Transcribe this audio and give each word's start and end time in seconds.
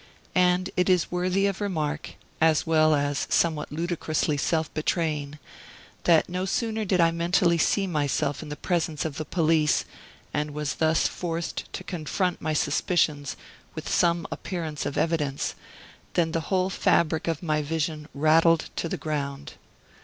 And 0.33 0.71
it 0.75 0.89
is 0.89 1.11
worthy 1.11 1.45
of 1.45 1.61
remark, 1.61 2.15
as 2.41 2.65
well 2.65 2.95
as 2.95 3.27
somewhat 3.29 3.71
ludicrously 3.71 4.35
self 4.35 4.73
betraying, 4.73 5.37
that 6.05 6.27
no 6.27 6.43
sooner 6.45 6.85
did 6.85 6.99
I 6.99 7.11
mentally 7.11 7.59
see 7.59 7.85
myself 7.85 8.41
in 8.41 8.49
the 8.49 8.55
presence 8.55 9.05
of 9.05 9.17
the 9.17 9.25
police, 9.25 9.85
and 10.33 10.55
was 10.55 10.73
thus 10.81 11.05
forced 11.07 11.71
to 11.73 11.83
confront 11.83 12.41
my 12.41 12.53
suspicions 12.53 13.37
with 13.75 13.87
some 13.87 14.25
appearance 14.31 14.87
of 14.87 14.97
evidence, 14.97 15.53
than 16.15 16.31
the 16.31 16.39
whole 16.49 16.71
fabric 16.71 17.27
of 17.27 17.43
my 17.43 17.61
vision 17.61 18.07
rattled 18.15 18.71
to 18.77 18.89
the 18.89 18.97
ground. 18.97 19.53